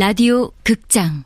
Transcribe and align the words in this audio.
라디오 0.00 0.50
극장. 0.64 1.24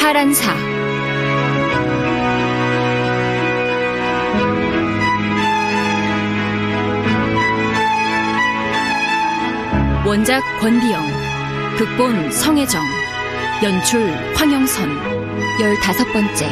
하란사 0.00 0.63
원작 10.24 10.42
권비영 10.58 11.04
극본 11.76 12.32
성혜정 12.32 12.82
연출 13.62 14.06
황영선 14.34 14.88
열다섯 15.60 16.10
번째 16.14 16.48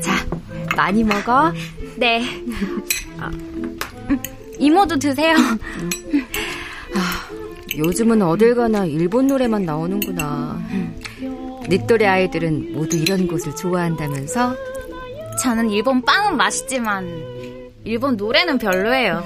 자, 0.00 0.26
많이 0.74 1.04
먹어? 1.04 1.52
네. 1.98 2.24
아, 3.18 3.30
이모도 4.58 4.96
드세요. 4.96 5.36
아, 7.74 7.76
요즘은 7.76 8.22
어딜 8.22 8.54
가나 8.54 8.86
일본 8.86 9.26
노래만 9.26 9.64
나오는구나. 9.64 10.60
네 11.68 11.86
또래 11.86 12.06
아이들은 12.06 12.72
모두 12.74 12.96
이런 12.96 13.26
곳을 13.26 13.54
좋아한다면서? 13.56 14.54
저는 15.42 15.70
일본 15.70 16.00
빵은 16.02 16.36
맛있지만 16.36 17.08
일본 17.84 18.16
노래는 18.16 18.58
별로예요. 18.58 19.22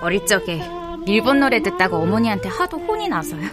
어릴 0.00 0.24
적에 0.26 0.60
일본 1.06 1.38
노래 1.40 1.62
듣다가 1.62 1.96
어머니한테 1.96 2.48
하도 2.48 2.78
혼이 2.78 3.08
나서요. 3.08 3.42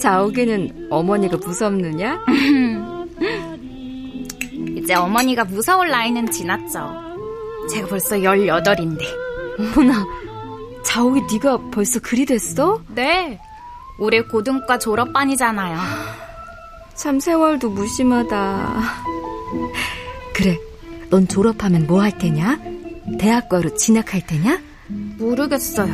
자오기는 0.00 0.88
어머니가 0.90 1.36
무섭느냐? 1.36 2.24
이제 4.76 4.94
어머니가 4.94 5.44
무서울 5.44 5.90
나이는 5.90 6.28
지났죠. 6.30 6.90
제가 7.70 7.86
벌써 7.86 8.16
18인데. 8.16 9.04
어머나, 9.58 10.04
자오기 10.84 11.22
네가 11.32 11.58
벌써 11.70 12.00
그리 12.00 12.24
됐어? 12.26 12.80
네. 12.88 13.38
올해 13.98 14.20
고등과 14.22 14.78
졸업반이잖아요. 14.78 15.78
참 16.94 17.20
세월도 17.20 17.70
무심하다. 17.70 18.80
그래, 20.34 20.58
넌 21.10 21.28
졸업하면 21.28 21.86
뭐 21.86 22.02
할 22.02 22.16
테냐? 22.18 22.58
대학과로 23.18 23.74
진학할 23.74 24.26
테냐? 24.26 24.58
모르겠어요. 25.18 25.92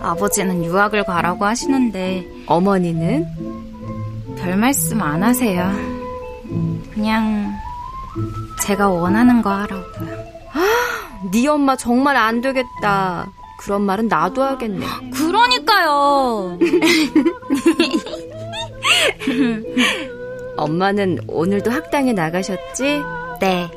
아버지는 0.00 0.64
유학을 0.64 1.04
가라고 1.04 1.44
하시는데 1.44 2.26
어머니는 2.46 3.26
별 4.38 4.56
말씀 4.56 5.02
안 5.02 5.22
하세요. 5.22 5.70
그냥 6.94 7.52
제가 8.62 8.88
원하는 8.88 9.42
거 9.42 9.50
하라고요. 9.50 10.10
아, 10.52 11.28
네 11.30 11.46
엄마 11.46 11.76
정말 11.76 12.16
안 12.16 12.40
되겠다. 12.40 13.28
그런 13.60 13.82
말은 13.82 14.08
나도 14.08 14.42
하겠네. 14.42 14.86
그러니까요. 15.12 16.58
엄마는 20.56 21.18
오늘도 21.28 21.70
학당에 21.70 22.14
나가셨지? 22.14 23.02
네. 23.38 23.70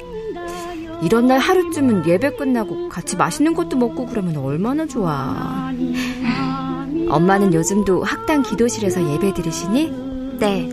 이런 1.02 1.28
날 1.28 1.40
하루쯤은 1.40 2.08
예배 2.08 2.38
끝나고 2.38 2.88
같이 2.88 3.18
맛있는 3.18 3.56
것도 3.56 3.76
먹고 3.76 4.06
그러면 4.06 4.38
얼마나 4.38 4.86
좋아. 4.86 5.70
엄마는 7.10 7.54
요즘도 7.54 8.06
학당 8.06 8.42
기도실에서 8.42 9.06
예배 9.12 9.34
드리시니? 9.34 10.38
네. 10.40 10.70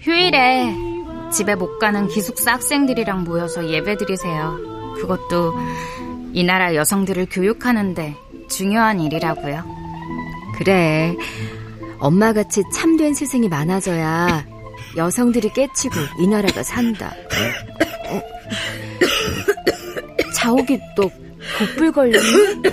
휴일에 0.00 0.74
집에 1.32 1.54
못 1.54 1.78
가는 1.78 2.08
기숙사 2.08 2.54
학생들이랑 2.54 3.22
모여서 3.22 3.68
예배 3.68 3.96
드리세요. 3.96 4.58
그것도 4.96 5.54
이 6.36 6.44
나라 6.44 6.74
여성들을 6.74 7.28
교육하는데 7.30 8.14
중요한 8.50 9.00
일이라고요. 9.00 9.64
그래. 10.58 11.16
엄마같이 11.98 12.62
참된 12.74 13.14
스승이 13.14 13.48
많아져야 13.48 14.44
여성들이 14.98 15.54
깨치고 15.54 15.94
이 16.18 16.26
나라가 16.26 16.62
산다. 16.62 17.10
자옥이 20.34 20.78
너 20.94 21.08
복불 21.58 21.92
걸렸니? 21.92 22.68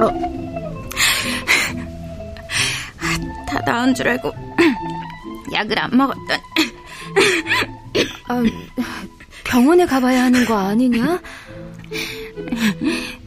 어. 0.00 0.08
다 3.48 3.60
나은 3.66 3.92
줄 3.92 4.06
알고 4.06 4.32
약을 5.52 5.80
안 5.80 5.96
먹었던. 5.96 6.40
아, 8.28 8.42
병원에 9.50 9.84
가봐야 9.84 10.22
하는 10.24 10.44
거 10.44 10.54
아니냐? 10.56 11.20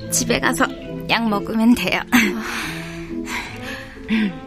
집에 0.10 0.40
가서 0.40 0.66
약 1.10 1.28
먹으면 1.28 1.76
돼요. 1.76 2.00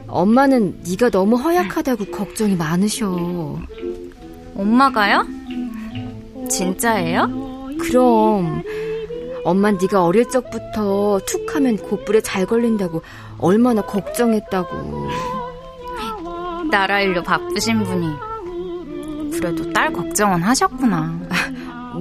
엄마는 0.09 0.81
네가 0.89 1.11
너무 1.11 1.37
허약하다고 1.37 2.07
걱정이 2.07 2.57
많으셔. 2.57 3.59
엄마가요? 4.55 5.27
진짜예요? 6.49 7.29
그럼 7.79 8.63
엄만 9.45 9.77
네가 9.79 10.03
어릴 10.03 10.27
적부터 10.31 11.21
툭 11.27 11.55
하면 11.55 11.77
곧불에 11.77 12.23
잘 12.23 12.47
걸린다고 12.47 13.03
얼마나 13.37 13.83
걱정했다고. 13.83 15.11
나라 16.71 17.03
일로 17.03 17.23
바쁘신 17.23 17.85
분이 17.85 18.27
그래도 19.33 19.71
딸 19.75 19.93
걱정은 19.93 20.43
하셨구나. 20.43 21.21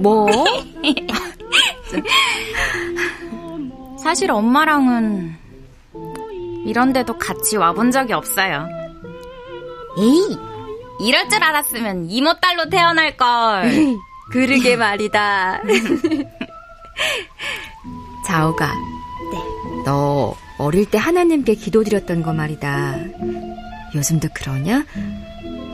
뭐? 0.02 0.26
사실 4.02 4.30
엄마랑은 4.30 5.36
이런데도 6.64 7.18
같이 7.18 7.56
와본 7.56 7.90
적이 7.90 8.12
없어요. 8.14 8.68
에이, 9.98 10.36
이럴 11.00 11.28
줄 11.28 11.42
알았으면 11.42 12.10
이모 12.10 12.34
딸로 12.40 12.68
태어날 12.68 13.16
걸. 13.16 13.96
그러게 14.30 14.76
말이다. 14.76 15.62
자오가. 18.26 18.66
네. 18.66 19.38
너 19.84 20.34
어릴 20.58 20.90
때 20.90 20.98
하나님께 20.98 21.54
기도드렸던 21.54 22.22
거 22.22 22.32
말이다. 22.32 22.96
요즘도 23.94 24.28
그러냐? 24.34 24.84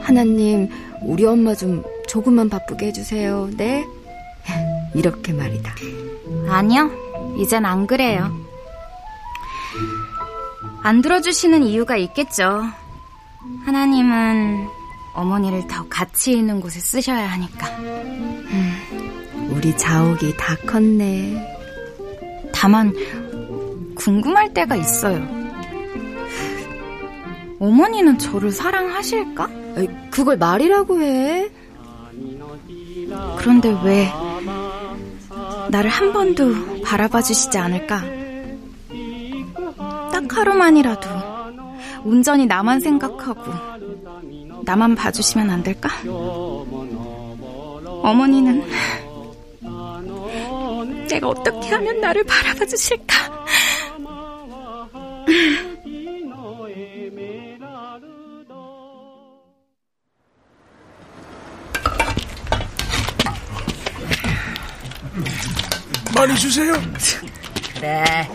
하나님, 0.02 0.68
우리 1.00 1.24
엄마 1.24 1.54
좀 1.54 1.82
조금만 2.06 2.50
바쁘게 2.50 2.86
해주세요. 2.86 3.50
네? 3.56 3.86
이렇게 4.94 5.32
말이다. 5.32 5.74
아니요. 6.48 6.90
이젠 7.38 7.64
안 7.64 7.86
그래요. 7.86 8.30
안 10.82 11.00
들어주시는 11.00 11.62
이유가 11.62 11.96
있겠죠. 11.96 12.64
하나님은 13.64 14.68
어머니를 15.14 15.66
더 15.68 15.86
가치 15.88 16.32
있는 16.32 16.60
곳에 16.60 16.80
쓰셔야 16.80 17.30
하니까. 17.32 17.68
음, 17.78 19.50
우리 19.54 19.76
자옥이 19.76 20.36
다 20.36 20.56
컸네. 20.66 21.58
다만 22.52 22.92
궁금할 23.94 24.52
때가 24.54 24.76
있어요. 24.76 25.26
어머니는 27.60 28.18
저를 28.18 28.50
사랑하실까? 28.50 29.48
그걸 30.10 30.36
말이라고 30.36 31.00
해. 31.00 31.50
그런데 33.38 33.76
왜 33.84 34.10
나를 35.70 35.90
한 35.90 36.12
번도 36.12 36.82
바라봐 36.82 37.22
주시지 37.22 37.58
않을까? 37.58 38.02
딱 40.12 40.36
하루만이라도 40.36 41.08
온전히 42.04 42.46
나만 42.46 42.80
생각하고 42.80 43.42
나만 44.64 44.94
봐주시면 44.94 45.50
안 45.50 45.62
될까? 45.62 45.90
어머니는 48.02 48.64
내가 51.08 51.28
어떻게 51.28 51.68
하면 51.68 52.00
나를 52.00 52.24
바라봐 52.24 52.64
주실까? 52.66 53.14
많이 66.22 66.38
주세요. 66.38 66.72
그래. 67.74 68.28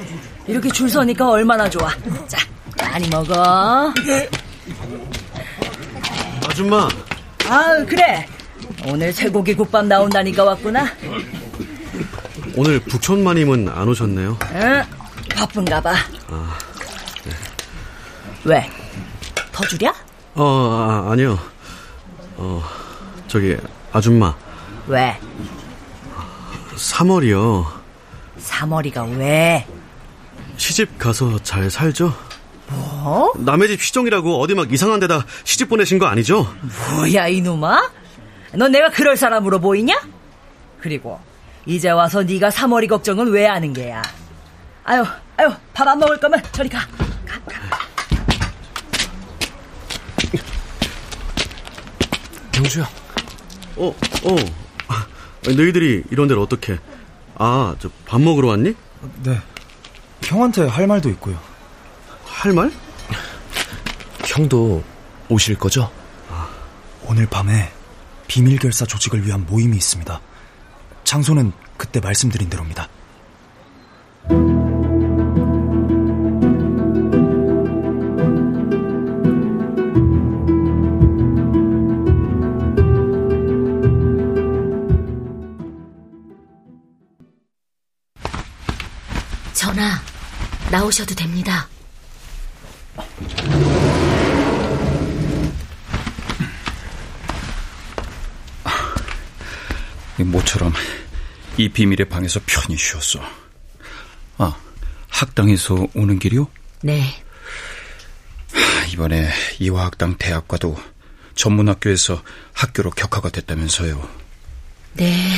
이렇게 0.45 0.69
줄 0.69 0.89
서니까 0.89 1.29
얼마나 1.29 1.69
좋아. 1.69 1.89
자, 2.27 2.37
많이 2.77 3.07
먹어. 3.07 3.93
예. 4.07 4.29
아줌마. 6.45 6.89
아, 7.47 7.85
그래. 7.87 8.27
오늘 8.85 9.13
쇠고기 9.13 9.53
국밥 9.55 9.85
나온다니까 9.85 10.43
왔구나. 10.43 10.85
오늘 12.57 12.81
북촌마님은 12.81 13.69
안 13.69 13.87
오셨네요. 13.87 14.37
응, 14.51 14.83
바쁜가 15.33 15.79
봐. 15.79 15.93
아, 16.27 16.57
네. 17.23 17.31
왜? 18.43 18.69
더 19.53 19.63
주랴? 19.63 19.93
어, 20.35 20.43
아, 21.07 21.11
아니요. 21.13 21.39
어, 22.35 22.61
저기, 23.29 23.55
아줌마. 23.93 24.35
왜? 24.87 25.17
3월이요. 26.75 27.76
3월이가 28.39 29.17
왜? 29.17 29.65
시집 30.57 30.97
가서 30.97 31.39
잘 31.43 31.69
살죠? 31.69 32.13
뭐? 32.67 33.33
남의 33.37 33.67
집 33.69 33.81
시종이라고 33.81 34.39
어디 34.41 34.53
막 34.55 34.71
이상한 34.71 34.99
데다 34.99 35.25
시집 35.43 35.69
보내신 35.69 35.99
거 35.99 36.05
아니죠? 36.07 36.53
뭐야 36.95 37.27
이놈아? 37.27 37.91
넌 38.53 38.71
내가 38.71 38.89
그럴 38.89 39.15
사람으로 39.17 39.59
보이냐? 39.59 39.99
그리고 40.79 41.19
이제 41.65 41.89
와서 41.89 42.23
네가 42.23 42.49
3월이 42.49 42.87
걱정은 42.89 43.27
왜 43.31 43.45
하는 43.45 43.73
게야? 43.73 44.01
아유, 44.83 45.03
아유, 45.37 45.51
밥 45.73 45.87
안 45.87 45.99
먹을 45.99 46.17
거면 46.19 46.41
저리 46.51 46.69
가. 46.69 46.79
가, 47.25 47.39
가. 47.45 47.77
영수야. 52.57 52.89
어, 53.75 53.87
어. 54.23 54.35
너희들이 55.45 56.03
이런 56.09 56.27
데를 56.27 56.41
어떻게? 56.41 56.77
아, 57.39 57.75
저 57.79 57.89
밥 58.05 58.21
먹으러 58.21 58.49
왔니? 58.49 58.73
네. 59.23 59.39
형한테 60.23 60.67
할 60.67 60.87
말도 60.87 61.09
있고요. 61.11 61.39
할 62.25 62.53
말? 62.53 62.71
형도 64.25 64.83
오실 65.29 65.57
거죠? 65.57 65.91
아. 66.29 66.49
오늘 67.05 67.25
밤에 67.27 67.71
비밀 68.27 68.59
결사 68.59 68.85
조직을 68.85 69.25
위한 69.25 69.45
모임이 69.45 69.77
있습니다. 69.77 70.19
장소는 71.03 71.51
그때 71.77 71.99
말씀드린 71.99 72.49
대로입니다. 72.49 72.89
오셔도 90.97 91.13
됩니다. 91.13 91.67
모처럼 100.17 100.73
이 101.57 101.69
비밀의 101.69 102.09
방에서 102.09 102.39
편히 102.47 102.75
쉬었어. 102.75 103.21
아, 104.39 104.57
학당에서 105.09 105.87
오는 105.93 106.17
길이요? 106.17 106.47
네. 106.81 107.03
이번에 108.91 109.29
이화학당 109.59 110.17
대학과도 110.17 110.79
전문학교에서 111.35 112.23
학교로 112.53 112.89
격하가 112.91 113.29
됐다면서요. 113.29 114.09
네. 114.93 115.31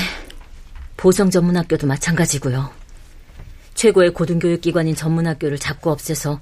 보성 0.95 1.29
전문학교도 1.29 1.85
마찬가지고요. 1.85 2.78
최고의 3.79 4.13
고등교육기관인 4.13 4.93
전문학교를 4.93 5.57
자꾸 5.57 5.89
없애서 5.89 6.41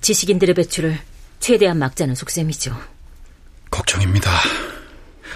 지식인들의 0.00 0.54
배출을 0.54 0.96
최대한 1.40 1.76
막자는 1.76 2.14
속셈이죠. 2.14 2.80
걱정입니다. 3.68 4.30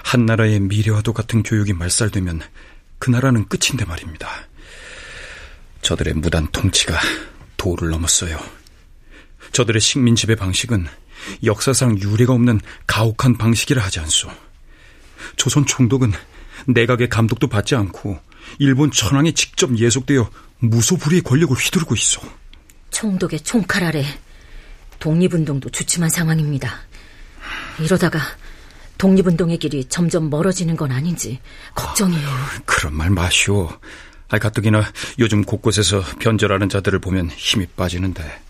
한 0.04 0.24
나라의 0.24 0.60
미래와도 0.60 1.12
같은 1.12 1.42
교육이 1.42 1.72
말살되면 1.72 2.42
그 3.00 3.10
나라는 3.10 3.48
끝인데 3.48 3.84
말입니다. 3.84 4.28
저들의 5.80 6.14
무단 6.14 6.46
통치가 6.52 6.96
도를 7.56 7.90
넘었어요. 7.90 8.38
저들의 9.50 9.80
식민 9.80 10.14
지배 10.14 10.36
방식은 10.36 10.86
역사상 11.42 11.98
유례가 11.98 12.34
없는 12.34 12.60
가혹한 12.86 13.36
방식이라 13.36 13.82
하지 13.82 13.98
않소. 13.98 14.30
조선 15.34 15.66
총독은 15.66 16.12
내각의 16.68 17.08
감독도 17.08 17.48
받지 17.48 17.74
않고 17.74 18.20
일본 18.60 18.92
천황에 18.92 19.32
직접 19.32 19.76
예속되어 19.76 20.30
무소불위의 20.62 21.22
권력을 21.22 21.56
휘두르고 21.56 21.94
있어. 21.94 22.20
총독의 22.90 23.40
총칼 23.40 23.82
아래 23.84 24.04
독립운동도 25.00 25.70
주춤한 25.70 26.08
상황입니다. 26.10 26.72
이러다가 27.80 28.20
독립운동의 28.98 29.58
길이 29.58 29.84
점점 29.86 30.30
멀어지는 30.30 30.76
건 30.76 30.92
아닌지 30.92 31.40
걱정이에요. 31.74 32.28
그런 32.64 32.94
말 32.94 33.10
마시오. 33.10 33.68
아, 34.28 34.38
가뜩이나 34.38 34.84
요즘 35.18 35.42
곳곳에서 35.42 36.02
변절하는 36.20 36.68
자들을 36.68 36.98
보면 37.00 37.30
힘이 37.30 37.66
빠지는데. 37.66 38.40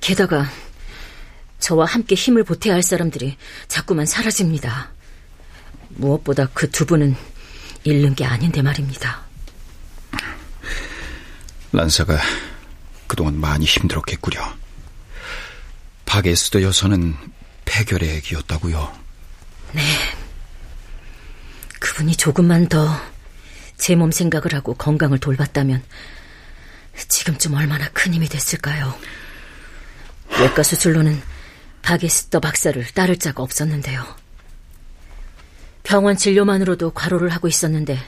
게다가 0.00 0.46
저와 1.58 1.86
함께 1.86 2.14
힘을 2.14 2.44
보태야 2.44 2.74
할 2.74 2.82
사람들이 2.82 3.36
자꾸만 3.66 4.06
사라집니다. 4.06 4.92
무엇보다 5.88 6.46
그 6.54 6.70
두 6.70 6.86
분은 6.86 7.16
잃는 7.84 8.14
게 8.14 8.24
아닌데 8.24 8.62
말입니다. 8.62 9.25
란사가 11.76 12.18
그동안 13.06 13.38
많이 13.38 13.64
힘들었겠구려. 13.66 14.40
박에스더 16.06 16.62
여사는 16.62 17.14
폐결의 17.64 18.16
액이었다고요. 18.16 18.92
네. 19.72 19.82
그분이 21.78 22.16
조금만 22.16 22.68
더 22.68 22.88
제 23.76 23.94
몸 23.94 24.10
생각을 24.10 24.54
하고 24.54 24.72
건강을 24.74 25.18
돌봤다면 25.18 25.82
지금쯤 27.08 27.52
얼마나 27.52 27.90
큰 27.90 28.14
힘이 28.14 28.26
됐을까요? 28.26 28.98
외과 30.40 30.62
수술로는 30.62 31.20
바게스터 31.82 32.40
박사를 32.40 32.82
따를 32.94 33.18
자가 33.18 33.42
없었는데요. 33.42 34.02
병원 35.82 36.16
진료만으로도 36.16 36.92
과로를 36.94 37.28
하고 37.28 37.48
있었는데 37.48 38.00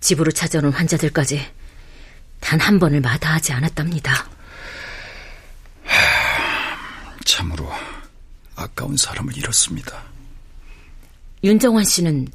집으로 0.00 0.32
찾아오는 0.32 0.72
환자들까지 0.72 1.46
단 2.50 2.58
한 2.58 2.80
번을 2.80 3.00
마다하지 3.00 3.52
않았답니다. 3.52 4.28
참으로 7.24 7.70
아까운 8.56 8.96
사람을 8.96 9.36
잃었습니다. 9.36 10.02
윤정환 11.44 11.84
씨는 11.84 12.26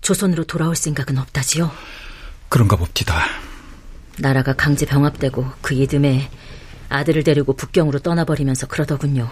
조선으로 0.00 0.44
돌아올 0.44 0.76
생각은 0.76 1.18
없다지요? 1.18 1.72
그런가 2.48 2.76
봅디다. 2.76 3.26
나라가 4.20 4.52
강제 4.52 4.86
병합되고 4.86 5.44
그 5.60 5.74
이듬해 5.74 6.30
아들을 6.88 7.24
데리고 7.24 7.56
북경으로 7.56 7.98
떠나버리면서 7.98 8.68
그러더군요. 8.68 9.28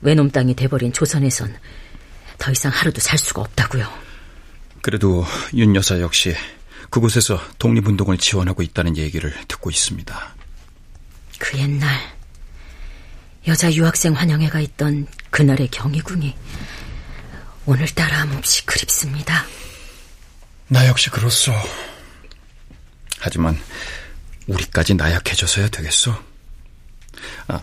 외놈 0.00 0.32
땅이 0.32 0.56
돼버린 0.56 0.92
조선에선 0.92 1.56
더 2.38 2.50
이상 2.50 2.72
하루도 2.72 3.00
살 3.00 3.16
수가 3.16 3.42
없다고요. 3.42 3.88
그래도 4.80 5.24
윤 5.54 5.76
여사 5.76 6.00
역시 6.00 6.34
그곳에서 6.92 7.40
독립운동을 7.58 8.18
지원하고 8.18 8.62
있다는 8.62 8.98
얘기를 8.98 9.34
듣고 9.48 9.70
있습니다. 9.70 10.34
그 11.38 11.58
옛날 11.58 11.98
여자 13.48 13.72
유학생 13.72 14.12
환영회가 14.12 14.60
있던 14.60 15.06
그날의 15.30 15.68
경희궁이 15.68 16.36
오늘따라 17.64 18.26
몹시 18.26 18.66
그립습니다. 18.66 19.46
나 20.68 20.86
역시 20.86 21.08
그렇소. 21.08 21.52
하지만 23.20 23.58
우리까지 24.46 24.92
나약해져서야 24.94 25.68
되겠소. 25.68 26.14
아, 27.48 27.60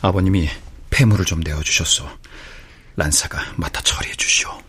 아버님이 0.00 0.48
폐물을 0.90 1.24
좀 1.24 1.40
내어주셨소. 1.40 2.08
란사가 2.94 3.54
맡아 3.56 3.82
처리해 3.82 4.14
주시오. 4.14 4.60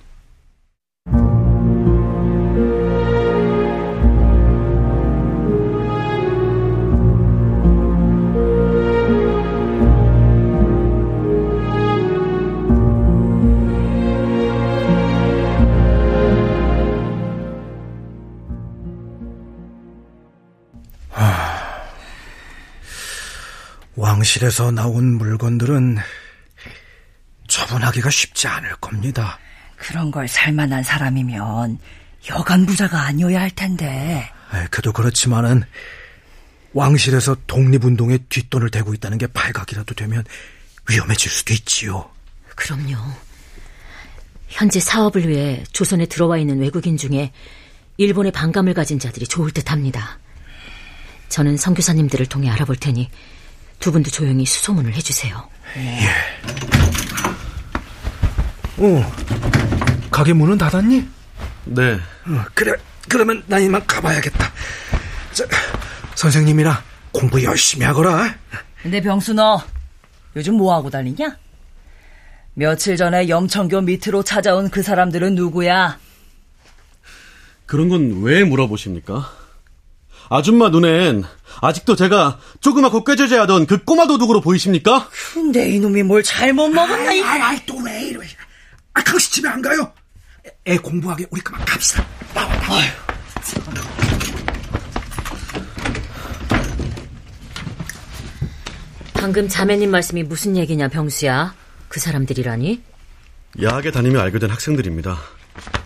왕실에서 23.96 24.72
나온 24.72 25.18
물건들은 25.18 25.98
처분하기가 27.48 28.10
쉽지 28.10 28.48
않을 28.48 28.76
겁니다. 28.78 29.38
그런 29.76 30.12
걸 30.12 30.28
살만한 30.28 30.84
사람이면 30.84 31.78
여간 32.30 32.66
부자가 32.66 33.02
아니어야 33.02 33.42
할 33.42 33.50
텐데. 33.52 34.32
그도 34.70 34.94
그렇지만은 34.94 35.64
왕실에서 36.74 37.36
독립운동에 37.48 38.20
뒷돈을 38.30 38.70
대고 38.70 38.94
있다는 38.94 39.18
게 39.18 39.28
발각이라도 39.28 39.94
되면 39.96 40.24
위험해질 40.90 41.30
수도 41.30 41.54
있지요. 41.54 42.10
그럼요. 42.56 42.96
현재 44.48 44.80
사업을 44.80 45.28
위해 45.28 45.64
조선에 45.74 46.06
들어와 46.06 46.38
있는 46.38 46.60
외국인 46.60 46.96
중에 46.96 47.32
일본의 47.98 48.32
반감을 48.32 48.74
가진 48.74 49.00
자들이 49.00 49.28
좋을 49.28 49.52
듯 49.52 49.72
합니다. 49.72 50.20
저는 51.32 51.56
선교사님들을 51.56 52.26
통해 52.26 52.50
알아볼 52.50 52.76
테니 52.76 53.10
두 53.80 53.92
분도 53.94 54.12
조용히 54.12 54.46
수소문을 54.46 54.94
해주세요. 54.94 55.50
예. 55.78 56.10
어, 58.78 59.12
가게 60.12 60.34
문은 60.34 60.58
닫았니? 60.58 61.08
네. 61.66 61.94
어, 61.94 62.46
그래, 62.54 62.74
그러면 63.08 63.42
나 63.48 63.60
이만 63.60 63.86
가봐야겠다. 63.88 64.52
저, 65.32 65.46
선생님이나 66.16 66.84
공부 67.14 67.42
열심히 67.42 67.86
하거라. 67.86 68.36
근데 68.84 69.00
병수 69.02 69.34
너 69.34 69.64
요즘 70.36 70.56
뭐 70.56 70.76
하고 70.76 70.90
다니냐? 70.90 71.38
며칠 72.56 72.98
전에 72.98 73.30
염천교 73.30 73.82
밑으로 73.82 74.24
찾아온 74.24 74.70
그 74.70 74.84
사람들은 74.84 75.36
누구야? 75.36 75.98
그런 77.66 77.88
건 77.88 78.22
왜 78.22 78.44
물어보십니까? 78.44 79.32
아줌마 80.34 80.70
눈엔 80.70 81.26
아직도 81.62 81.98
제가 81.98 82.40
조그맣고 82.62 83.04
꾀죄죄하던 83.04 83.66
그 83.68 83.84
꼬마 83.84 84.08
도둑으로 84.08 84.40
보이십니까? 84.40 85.10
근데 85.34 85.70
이놈이 85.72 86.04
뭘 86.04 86.24
잘못 86.24 86.70
먹었나? 86.70 87.12
이... 87.14 87.22
아이, 87.22 87.42
아이, 87.42 87.66
또 87.66 87.76
왜 87.84 88.02
이래? 88.08 88.20
아, 88.94 89.04
강씨 89.04 89.30
집에 89.30 89.50
안 89.50 89.62
가요? 89.62 89.92
애 90.68 90.78
공부하게 90.78 91.26
우리 91.32 91.42
그만 91.42 91.64
갑시다. 91.66 92.06
나와, 92.34 92.48
나와. 92.62 92.80
방금 99.14 99.48
자매님 99.48 99.92
말씀이 99.92 100.24
무슨 100.24 100.58
얘기냐, 100.58 100.88
병수야? 100.88 101.54
그 101.90 102.00
사람들이라니? 102.00 102.82
야학에 103.62 103.92
다니며 103.92 104.20
알게 104.22 104.40
된 104.40 104.50
학생들입니다. 104.50 105.18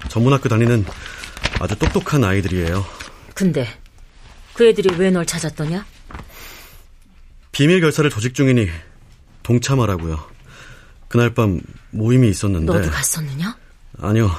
전문학교 0.09 0.47
다니는 0.49 0.85
아주 1.59 1.75
똑똑한 1.75 2.23
아이들이에요. 2.23 2.85
근데 3.33 3.67
그 4.55 4.67
애들이 4.67 4.95
왜 4.97 5.09
널 5.11 5.25
찾았더냐? 5.25 5.85
비밀 7.51 7.81
결사를 7.81 8.09
조직 8.09 8.33
중이니 8.33 8.69
동참하라고요. 9.43 10.29
그날 11.07 11.33
밤 11.33 11.61
모임이 11.91 12.29
있었는데 12.29 12.65
너도 12.73 12.89
갔었느냐? 12.91 13.57
아니요. 13.99 14.31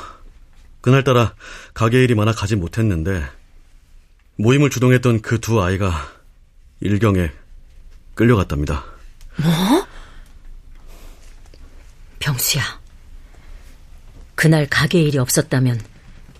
그날따라 0.81 1.35
가게 1.75 2.03
일이 2.05 2.15
많아 2.15 2.33
가지 2.33 2.57
못했는데 2.57 3.25
모임을 4.37 4.71
주동했던 4.71 5.23
그 5.23 5.41
두 5.41 5.63
아이가 5.63 6.13
일경에 6.81 7.31
끌려갔답니다. 8.15 8.85
뭐? 9.37 9.87
병수야. 12.19 12.63
그날 14.35 14.67
가게 14.69 15.01
일이 15.03 15.19
없었다면 15.19 15.81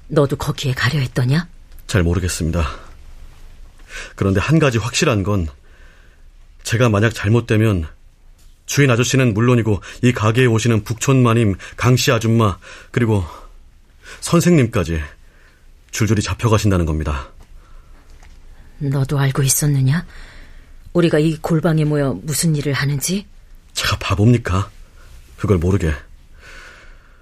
너도 0.09 0.37
거기에 0.37 0.75
가려 0.75 0.99
했더냐? 1.01 1.49
잘 1.87 2.03
모르겠습니다. 2.03 2.86
그런데 4.15 4.41
한 4.41 4.59
가지 4.59 4.79
확실한 4.79 5.23
건 5.23 5.49
제가 6.63 6.89
만약 6.89 7.15
잘못되면 7.15 7.87
주인 8.67 8.91
아저씨는 8.91 9.35
물론이고 9.35 9.81
이 10.03 10.13
가게에 10.13 10.47
오시는 10.47 10.85
북촌 10.85 11.23
마님, 11.23 11.55
강씨 11.77 12.11
아줌마 12.11 12.59
그리고 12.91 13.25
선생님까지 14.21 15.01
줄줄이 15.93 16.21
잡혀가신다는 16.21 16.85
겁니다. 16.85 17.31
너도 18.79 19.19
알고 19.19 19.43
있었느냐? 19.43 20.05
우리가 20.93 21.19
이 21.19 21.37
골방에 21.37 21.85
모여 21.85 22.19
무슨 22.23 22.57
일을 22.57 22.73
하는지? 22.73 23.27
제가 23.73 23.99
바보입니까? 23.99 24.71
그걸 25.37 25.59
모르게. 25.59 25.93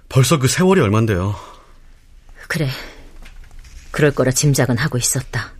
벌써 0.09 0.39
그 0.39 0.47
세월이 0.47 0.81
얼만데요. 0.81 1.35
그래. 2.47 2.69
그럴 3.91 4.11
거라 4.11 4.31
짐작은 4.31 4.77
하고 4.77 4.97
있었다. 4.97 5.54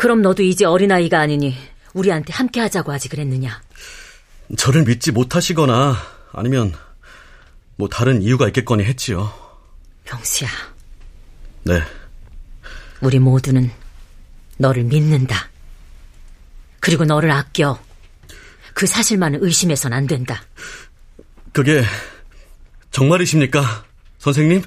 그럼 0.00 0.22
너도 0.22 0.42
이제 0.42 0.64
어린아이가 0.64 1.20
아니니 1.20 1.54
우리한테 1.92 2.32
함께 2.32 2.58
하자고 2.60 2.90
하지 2.90 3.10
그랬느냐? 3.10 3.60
저를 4.56 4.84
믿지 4.84 5.12
못하시거나 5.12 5.94
아니면 6.32 6.72
뭐 7.76 7.86
다른 7.86 8.22
이유가 8.22 8.46
있겠거니 8.46 8.82
했지요. 8.84 9.30
병수야. 10.04 10.48
네. 11.64 11.82
우리 13.02 13.18
모두는 13.18 13.70
너를 14.56 14.84
믿는다. 14.84 15.50
그리고 16.80 17.04
너를 17.04 17.30
아껴. 17.30 17.78
그 18.72 18.86
사실만은 18.86 19.44
의심해선 19.44 19.92
안 19.92 20.06
된다. 20.06 20.42
그게 21.52 21.84
정말이십니까, 22.90 23.84
선생님? 24.16 24.62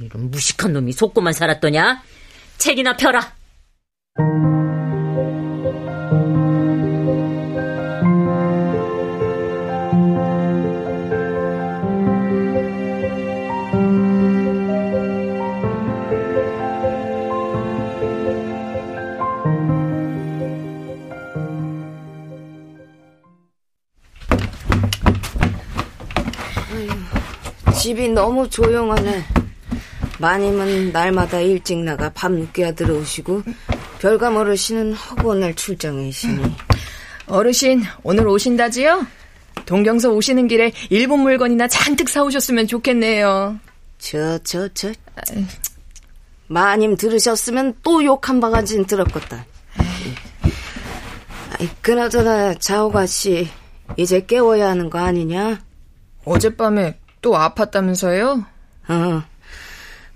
이런 0.00 0.30
무식한 0.30 0.74
놈이 0.74 0.92
속고만 0.92 1.32
살았더냐? 1.32 2.02
책이나 2.58 2.98
펴라. 2.98 3.37
집이 27.88 28.08
너무 28.08 28.50
조용하네. 28.50 29.24
마님은 30.18 30.90
날마다 30.90 31.38
일찍 31.38 31.78
나가 31.78 32.10
밤늦게 32.12 32.74
들어오시고 32.74 33.42
별감 34.00 34.36
어르신은 34.36 34.92
허구날 34.94 35.54
출장이시니. 35.54 36.42
어르신 37.26 37.82
오늘 38.02 38.26
오신다지요? 38.28 39.06
동경서 39.66 40.10
오시는 40.10 40.48
길에 40.48 40.72
일본 40.88 41.20
물건이나 41.20 41.68
잔뜩 41.68 42.08
사오셨으면 42.08 42.66
좋겠네요. 42.68 43.58
저, 43.98 44.38
저, 44.38 44.68
저. 44.72 44.92
마님 46.46 46.96
들으셨으면 46.96 47.74
또 47.82 48.02
욕 48.02 48.28
한 48.28 48.40
바가지는 48.40 48.86
들었겠다. 48.86 49.44
아이, 51.58 51.68
그나저나 51.82 52.54
자오가 52.54 53.04
씨 53.06 53.48
이제 53.96 54.24
깨워야 54.24 54.68
하는 54.70 54.88
거 54.88 54.98
아니냐? 55.00 55.60
어젯밤에 56.24 56.98
또 57.20 57.32
아팠다면서요? 57.32 58.46
어. 58.88 59.22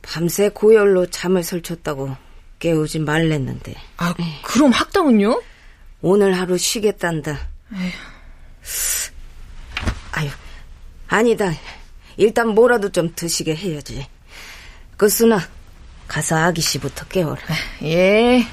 밤새 0.01 0.49
고열로 0.49 1.07
잠을 1.07 1.43
설쳤다고 1.43 2.17
깨우지 2.63 3.01
말랬는데. 3.01 3.75
아, 3.97 4.15
그럼 4.43 4.71
학당은요? 4.71 5.43
오늘 6.01 6.39
하루 6.39 6.57
쉬겠단다. 6.57 7.37
아유, 10.13 10.31
아니다. 11.09 11.53
일단 12.17 12.49
뭐라도 12.51 12.93
좀 12.93 13.13
드시게 13.17 13.57
해야지. 13.57 14.07
그 14.97 15.09
순아, 15.09 15.41
가서 16.07 16.37
아기 16.37 16.61
씨부터 16.61 17.07
깨워라. 17.07 17.43
예. 17.83 18.47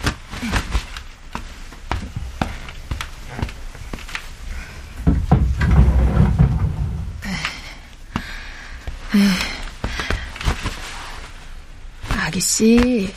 아기 12.18 12.40
씨, 12.40 13.14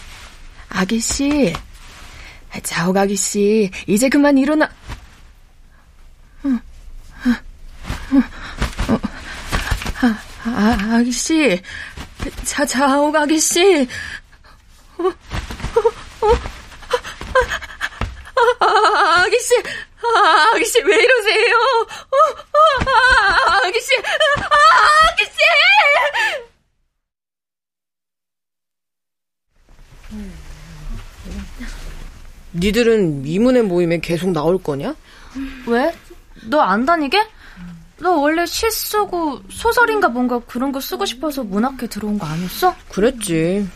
아기씨, 0.75 1.53
자옥 2.63 2.97
아기씨, 2.97 3.71
이제 3.87 4.09
그만 4.09 4.39
일어나. 4.39 4.71
아, 10.45 10.79
아기씨, 10.97 11.61
자, 12.45 12.65
자옥 12.67 13.15
아기씨. 13.15 13.87
아, 18.61 19.23
아기씨, 19.23 19.55
아, 20.03 20.51
아기씨, 20.55 20.83
왜 20.83 20.97
이러세요? 20.97 21.55
아, 22.87 23.67
아기씨, 23.67 23.97
아, 23.99 24.57
아기씨! 25.11 25.33
니들은 32.55 33.27
이문의 33.27 33.63
모임에 33.63 34.01
계속 34.01 34.31
나올 34.33 34.63
거냐? 34.63 34.95
왜? 35.67 35.95
너 36.49 36.61
안 36.61 36.85
다니게? 36.85 37.19
너 38.01 38.17
원래 38.17 38.45
시 38.47 38.69
쓰고 38.71 39.41
소설인가 39.49 40.09
뭔가 40.09 40.41
그런 40.41 40.73
거 40.73 40.81
쓰고 40.81 41.07
싶어서 41.07 41.45
문학회 41.45 41.87
들어온 41.87 42.19
거 42.19 42.27
아니었어? 42.27 42.75
그랬지. 42.91 43.67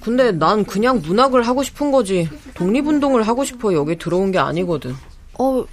근데 0.00 0.32
난 0.32 0.64
그냥 0.64 1.00
문학을 1.00 1.46
하고 1.46 1.62
싶은 1.62 1.90
거지. 1.90 2.28
독립운동을 2.54 3.22
하고 3.22 3.44
싶어 3.44 3.72
여기 3.74 3.96
들어온 3.96 4.32
게 4.32 4.38
아니거든. 4.38 4.94
어, 5.38 5.64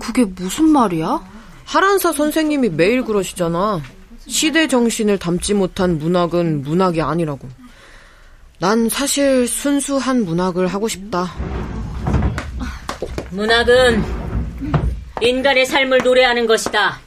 그게 0.00 0.24
무슨 0.24 0.68
말이야? 0.68 1.20
하란사 1.64 2.12
선생님이 2.12 2.70
매일 2.70 3.04
그러시잖아. 3.04 3.80
시대 4.26 4.68
정신을 4.68 5.18
담지 5.18 5.54
못한 5.54 5.98
문학은 5.98 6.62
문학이 6.62 7.00
아니라고. 7.00 7.48
난 8.62 8.88
사실 8.88 9.48
순수한 9.48 10.24
문학을 10.24 10.68
하고 10.68 10.86
싶다. 10.86 11.34
문학은 13.30 14.04
인간의 15.20 15.66
삶을 15.66 15.98
노래하는 16.04 16.46
것이다. 16.46 17.00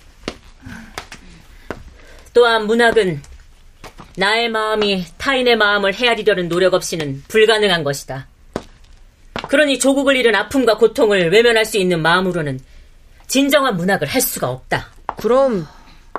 또한 2.33 2.67
문학은 2.67 3.21
나의 4.17 4.49
마음이 4.49 5.05
타인의 5.17 5.55
마음을 5.55 5.93
헤아리려는 5.93 6.49
노력 6.49 6.73
없이는 6.73 7.23
불가능한 7.29 7.85
것이다. 7.85 8.27
그러니 9.47 9.79
조국을 9.79 10.17
잃은 10.17 10.35
아픔과 10.35 10.75
고통을 10.77 11.31
외면할 11.31 11.63
수 11.63 11.77
있는 11.77 12.01
마음으로는 12.01 12.59
진정한 13.27 13.77
문학을 13.77 14.09
할 14.09 14.19
수가 14.19 14.49
없다. 14.49 14.91
그럼 15.15 15.65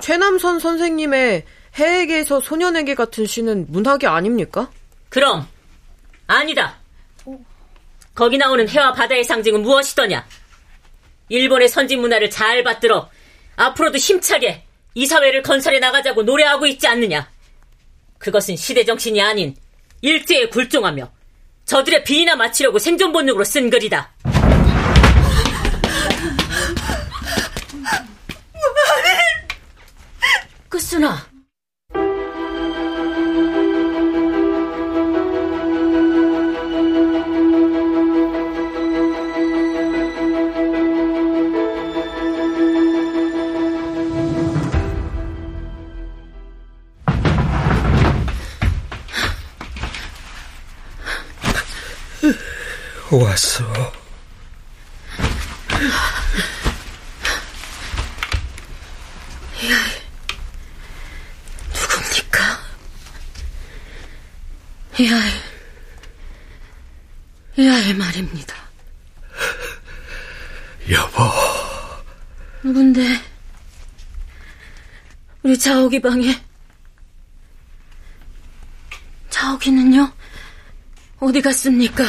최남선 0.01 0.57
선생님의 0.57 1.43
해에게서 1.77 2.39
소년에게 2.39 2.95
같은 2.95 3.27
시는 3.27 3.67
문학이 3.69 4.07
아닙니까? 4.07 4.71
그럼 5.09 5.47
아니다. 6.27 6.77
거기 8.13 8.37
나오는 8.37 8.67
해와 8.67 8.93
바다의 8.93 9.23
상징은 9.23 9.61
무엇이더냐? 9.61 10.27
일본의 11.29 11.69
선진 11.69 12.01
문화를 12.01 12.29
잘 12.29 12.63
받들어 12.63 13.09
앞으로도 13.55 13.97
힘차게 13.97 14.63
이 14.95 15.05
사회를 15.05 15.43
건설해 15.43 15.79
나가자고 15.79 16.23
노래하고 16.23 16.65
있지 16.65 16.87
않느냐? 16.87 17.29
그것은 18.17 18.55
시대 18.55 18.83
정신이 18.83 19.21
아닌 19.21 19.55
일제에 20.01 20.49
굴종하며 20.49 21.11
저들의 21.65 22.03
비위나 22.03 22.35
마치려고 22.35 22.79
생존 22.79 23.11
본능으로 23.11 23.43
쓴 23.43 23.69
글이다. 23.69 24.13
끝순아. 30.69 31.36
왔어. 53.23 53.63
누굽니까? 61.73 62.59
야의, 64.99 65.33
야의 67.59 67.93
말입니다. 67.93 68.55
여보. 70.89 71.23
누군데? 72.63 73.21
우리 75.43 75.57
자옥이 75.57 76.01
방에. 76.01 76.43
자옥이는요? 79.29 80.11
어디 81.19 81.41
갔습니까? 81.41 82.03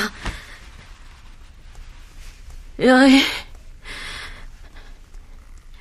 야이, 2.81 3.21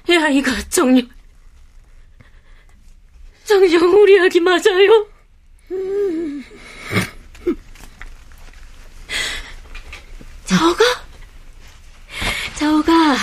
야이가 0.10 0.52
정녕, 0.70 1.08
정녕 3.44 3.84
우리 3.94 4.20
아기 4.20 4.40
맞아요? 4.40 5.08
자오가? 10.46 10.84
자오가, 12.56 13.16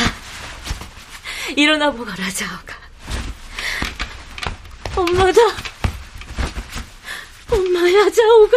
일어나 1.56 1.90
보거라, 1.90 2.30
자오가. 2.30 2.78
엄마다. 4.94 5.40
엄마야, 7.50 8.08
자오가. 8.08 8.56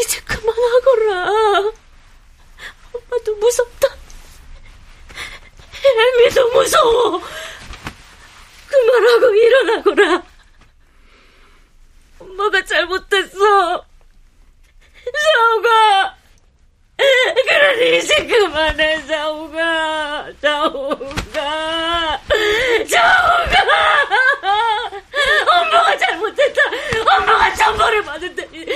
이제 0.00 0.20
그만하거라. 0.20 1.87
무섭다. 3.40 3.88
애미도 5.84 6.48
무서워. 6.50 7.20
그만하고 8.68 9.34
일어나거라. 9.34 10.22
엄마가 12.18 12.64
잘못했어. 12.64 13.84
자오가. 15.22 16.16
그러니 17.48 17.98
이제 17.98 18.26
그만해. 18.26 19.06
자오가. 19.06 20.26
자오가. 20.42 22.20
엄마가 25.46 25.96
잘못했다. 25.98 26.62
엄마가 27.00 27.54
천벌을 27.54 28.02
받은 28.04 28.34
테니. 28.34 28.66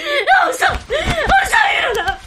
어서, 0.46 0.66
어서 0.66 1.56
일어나. 1.78 2.18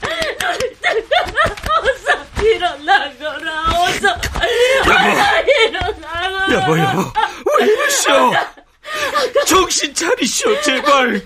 어서 1.80 2.41
일어나거라. 2.43 3.63
어서. 3.80 4.10
어서 4.13 5.41
일어나거라. 5.41 6.55
여보, 6.65 6.80
여보. 6.80 7.12
왜 7.60 7.65
이러시오? 7.67 8.32
정신 9.45 9.93
차리시오, 9.93 10.62
제발. 10.62 11.21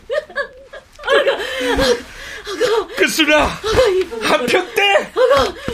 한평대 4.22 5.12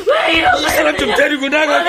왜 0.08 0.34
이러고 0.34 0.60
이 0.60 0.70
사람 0.70 0.98
좀 0.98 1.16
데리고 1.16 1.48
나가 1.50 1.84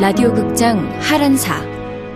라디오 0.00 0.32
극장 0.32 0.78
하란사 0.98 1.62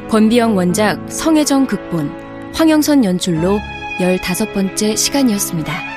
권비영 0.08 0.56
원작 0.56 0.98
성혜정 1.12 1.66
극본 1.66 2.10
황영선 2.54 3.04
연출로 3.04 3.60
15번째 3.98 4.96
시간이었습니다. 4.96 5.93